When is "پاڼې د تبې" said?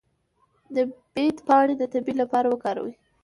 1.47-2.13